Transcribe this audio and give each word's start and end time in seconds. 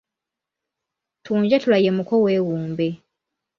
Tonjatula 1.25 1.77
ye 1.83 1.91
mukoweewumbe. 1.97 2.87